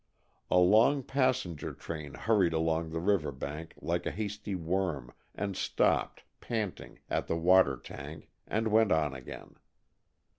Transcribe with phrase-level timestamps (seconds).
[0.49, 6.23] A long passenger train hurried along the river bank like a hasty worm, and stopped,
[6.39, 9.57] panting, at the water tank, and went on again.